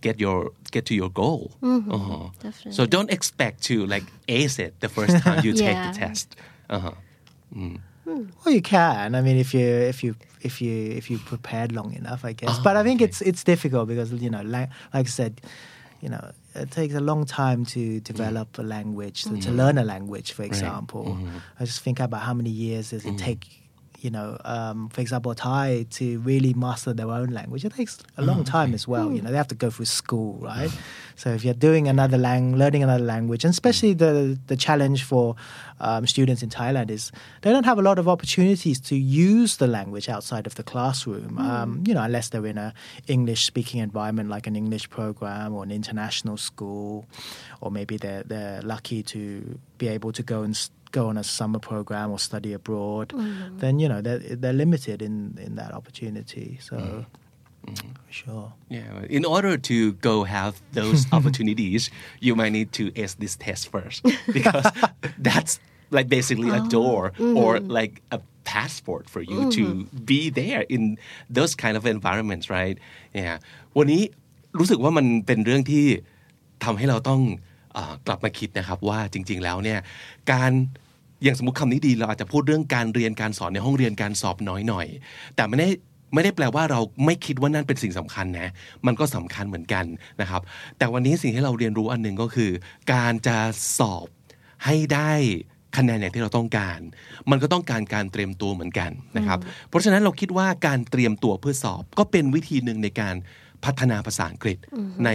[0.01, 1.91] get your get to your goal mm-hmm.
[1.91, 2.29] Uh-huh.
[2.39, 2.71] Definitely.
[2.71, 5.91] so don't expect to like ace it the first time you take the Yeah.
[5.91, 6.35] test
[6.69, 6.91] uh-huh.
[7.55, 7.79] Mm.
[8.07, 8.23] Hmm.
[8.45, 9.15] Well, you can.
[9.15, 12.49] I mean, if you if you if you if you prepared long enough, I guess.
[12.51, 15.41] Ah, but I think it's it's difficult because you know, like like I said,
[15.99, 19.57] you know, it takes a long time to develop a language, to, to mm-hmm.
[19.57, 20.31] learn a language.
[20.31, 21.37] For example, mm-hmm.
[21.59, 23.63] I just think about how many years does it take.
[23.99, 28.21] You know, um, for example, Thai to really master their own language, it takes a
[28.21, 29.11] long time as well.
[29.11, 30.69] You know, they have to go through school, right?
[31.15, 35.35] So if you're doing another language, learning another language, and especially the the challenge for
[35.79, 39.67] um, students in Thailand is they don't have a lot of opportunities to use the
[39.67, 41.37] language outside of the classroom.
[41.39, 42.73] Um, you know, unless they're in a
[43.07, 47.07] English speaking environment like an English program or an international school,
[47.61, 51.58] or maybe they're they're lucky to be able to go and go on a summer
[51.58, 53.08] program or study abroad.
[53.62, 55.14] Then you know they're they're limited in
[55.46, 56.48] in that opportunity.
[56.68, 56.76] So.
[57.64, 58.52] For sure.
[58.68, 61.82] Yeah, in order to go have those opportunities,
[62.26, 64.04] you might need to ace this test first
[64.38, 64.66] because
[65.18, 65.52] that's
[65.96, 70.98] like basically a door or like a passport for you to be there in
[71.30, 72.76] those kind of environments, right?
[73.14, 73.38] Yeah.
[73.78, 74.02] วันนี้
[74.58, 75.84] รู้สึกว่ามันเป็นเรื่องที่
[76.64, 77.45] ทำให้เราต้องเออ
[78.07, 79.79] กลับมาคิดนะครับว่าจริง ๆ แล้วเนี่ย
[80.31, 80.51] การ
[81.23, 84.87] อย่างสมมติคำนี้ดีเราอาจจะพูดเรื่องการเรียนการสอนในห้องเรียนการสอบน้อยหน่อย
[85.35, 85.69] แต่ไม่ได้
[86.13, 88.49] ไม่ได้แปลว่าเราไม่คิดว่านั่นเป็นสิ่งสำคัญนะ
[88.85, 89.85] มันก็สำคัญเหมือนกัน
[90.21, 90.41] นะครับ
[90.77, 92.51] แต่วันนี้สิ่งที่เราเรียนรู้อันหนึ่งก็คือ
[92.93, 93.37] การจะ
[93.77, 94.07] สอบ
[94.65, 95.11] ให้ได้
[95.77, 96.79] คะแนนอย่างที่เราต้องการ
[97.31, 103.15] มันก็ต้องการการเตรียมตัวเหมือนกันนะครับ เพราะฉะนั้นเราคิดว่าการเตรียมตัวเพื่อสอบก็เป็นวิธีหนึ่งในการ
[103.65, 104.57] พัฒนาภาษาอังกฤษ
[105.05, 105.09] ใน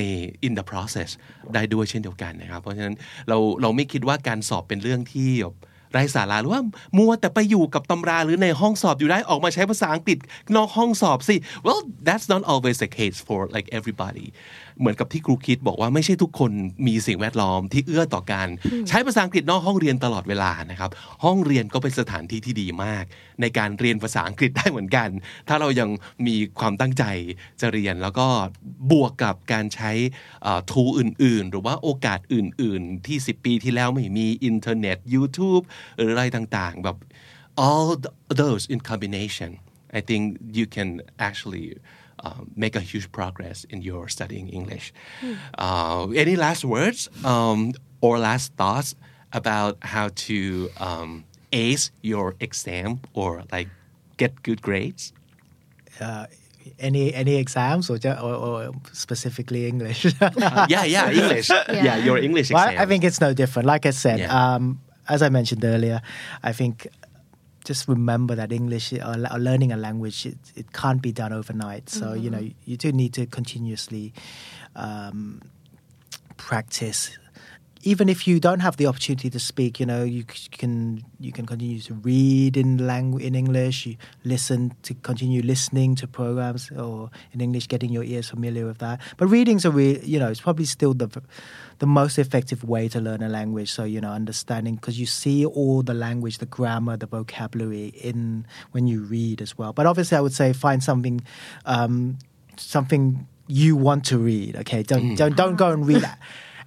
[0.46, 1.10] in the process
[1.54, 2.96] ได้ด้วยเช่นเดียวกันนะครับ เพราะฉะนั้น
[3.28, 5.56] เราเราไม่คิดว่าการสอบเป็นเรื่องที่แบบ
[5.92, 6.62] ไร้สาระหรือว่า
[6.98, 10.18] มัวแต่ไปอยู่กับตำราหรือในห้องสอบอยู่ได้ออกมาใช้ภาษาอังกฤษ
[10.56, 14.26] นอกห้องสอบสิ well that's not always the case for like everybody
[14.80, 16.50] เหมือนกับที่ครูคิดบอกว่าไม่ใช่ทุกคน
[16.86, 18.48] มีสิ่งแวดล้อมที่เอื้อต่อการ
[18.88, 20.90] ใช้ภาษาอังกฤษนอกห้องเรียนตลอดเวลานะครับ
[21.24, 23.04] ห้องเรียนก็เป็นสถานที่ที่ดีมาก
[23.40, 25.08] ในการเรียนภาษาอังกฤษได้เหมือนกัน
[25.48, 25.88] ถ้าเรายัง
[26.26, 27.04] มีความตั้งใจ
[27.60, 28.26] จะเรียนแล้วก็
[28.90, 29.90] บวกกับการใช้
[30.70, 35.62] ทูอื่น ๆ หรือว่าโอกาสอื่น ๆ ที่ 10 ปีที่แล้วไม่มีอินเทอร์เน็ต YouTube
[35.96, 36.96] หรืออะไรต่างๆแบบ
[37.66, 37.88] all
[38.40, 39.52] those in combination
[39.98, 40.22] I think
[40.58, 40.88] you can
[41.28, 41.66] actually
[42.22, 44.92] um, make a huge progress in your studying English.
[45.58, 48.94] Uh, any last words um, or last thoughts
[49.32, 53.68] about how to um, ace your exam or like
[54.16, 55.12] get good grades?
[56.00, 56.26] Uh,
[56.78, 60.06] any any exams or, ju- or, or specifically English?
[60.20, 61.50] Uh, yeah, yeah, English.
[61.68, 61.96] yeah.
[61.96, 62.82] your English Well, exam.
[62.82, 63.66] I think it's no different.
[63.66, 64.54] Like I said, Yeah.
[64.54, 66.00] um, as I mentioned earlier,
[66.42, 66.86] I think
[67.64, 71.12] just remember that English uh, or, or uh, learning a language it, it can't be
[71.12, 71.88] done overnight.
[71.88, 72.46] So you mm-hmm.
[72.46, 74.12] know you do need to continuously
[74.76, 75.42] um,
[76.36, 77.18] practice.
[77.82, 81.46] Even if you don't have the opportunity to speak, you know you can you can
[81.46, 83.86] continue to read in language in English.
[83.86, 88.78] You listen to continue listening to programs or in English, getting your ears familiar with
[88.78, 89.00] that.
[89.16, 91.08] But reading's a re, you know it's probably still the
[91.78, 93.72] the most effective way to learn a language.
[93.72, 98.46] So you know understanding because you see all the language, the grammar, the vocabulary in
[98.70, 99.72] when you read as well.
[99.72, 101.20] But obviously, I would say find something
[101.64, 102.18] um,
[102.56, 104.56] something you want to read.
[104.56, 106.08] Okay, don't don't don't go and read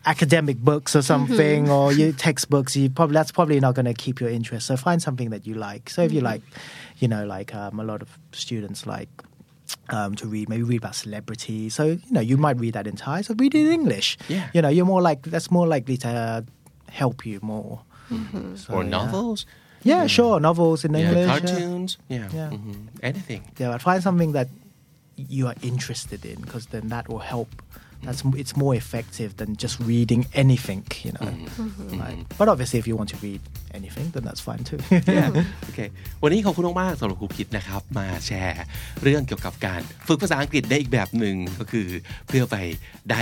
[0.05, 2.75] academic books or something or your textbooks.
[2.75, 4.67] You probably that's probably not going to keep your interest.
[4.67, 5.89] So find something that you like.
[5.89, 6.41] So if you like,
[6.99, 9.09] you know, like um, a lot of students like.
[9.89, 11.73] Um, to read, maybe read about celebrities.
[11.73, 13.21] So you know, you might read that in Thai.
[13.21, 14.15] So read it in English.
[14.29, 14.47] Yeah.
[14.53, 16.41] you know, you're more like that's more likely to uh,
[16.91, 17.81] help you more.
[18.55, 18.89] So, or yeah.
[18.89, 19.47] novels.
[19.81, 21.17] Yeah, sure, novels in Yeah, English.
[21.27, 21.39] yeah.
[21.39, 21.97] cartoons.
[22.09, 22.49] Yeah, Yeah.
[22.51, 22.89] mhm.
[23.01, 23.41] anything.
[23.57, 24.49] Yeah, but find something that
[25.17, 27.49] you are interested in because then that will help.
[28.07, 31.27] That's it's more effective than just reading anything, you know.
[32.03, 32.19] Right.
[32.39, 33.41] But obviously, if you want to read
[33.79, 34.79] anything, then that's fine too.
[35.63, 35.79] โอเค
[36.23, 38.63] วันนี้ขอบคุณมากๆสำหรับครูคิดนะครับ มาแชร์
[39.03, 41.87] เรื่องเกี่ยวกับการฝึกภาษาอังกฤษได้อีกแบบหนึ่งก็คือ
[42.27, 42.55] เพื่อไป
[43.11, 43.21] ได้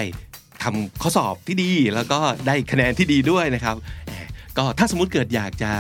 [0.64, 3.76] ทำข้อสอบที่ดี แล้วก็ได้คะแนนที่ดีด้วยนะครับ
[4.06, 4.14] แหม
[4.58, 5.72] ก็ถ้าสมมุติเกิดอยากจะ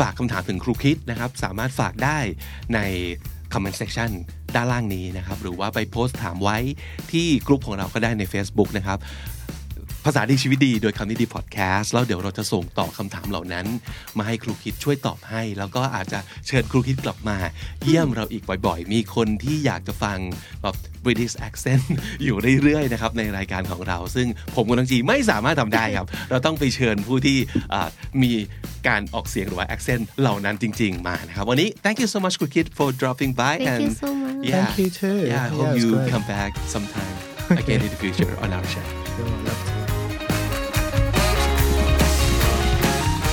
[0.00, 2.18] ฝากคำถามถึงครูคิดนะครับ สามารถฝากได้
[2.74, 2.80] ใน
[3.52, 4.10] comment section
[4.54, 6.58] ด้านล่างนี้นะครับ หรือว่าไปโพสต์ถามไว้
[7.12, 8.98] ที่กลุ่มของเราก็ได้ใน Facebook นะครับ
[10.10, 13.66] ภาษาดีชีวิตดีโดยคำนี้ดีพอดแคสต์แล้วเดี๋ยวเราจะส่งต่อคำถามเหล่านั้น
[14.18, 17.36] มาให้ครูคิดช่วยตอบให้ แล้วก็อาจจะเชิญครูคิดกลับมา
[17.84, 20.18] เยี่ยมเราอีกบ่อยๆ มีคนที่อยากจะฟัง
[20.62, 21.82] แบบ British accent
[22.24, 27.38] อยู่เรื่อยๆนะครับในรายการของเรา ซึ่งผมกับน้องจีไม่สามารถทำได้ครับ เราต้องไปเชิญผู้ที่
[27.72, 27.88] อ่า
[28.22, 28.32] มี
[28.88, 33.92] การออกเสียงหรือว่า accent เหล่านั้นจริง ๆ มานะครับวันนี้ thank you so much ครูคิด for dropping by Thank and you
[34.04, 34.36] so much.
[34.50, 35.18] yeah Thank you too.
[35.32, 36.10] yeah I Yeah, hope it's you great.
[36.12, 37.14] come back sometime
[37.62, 38.86] again in the future on our show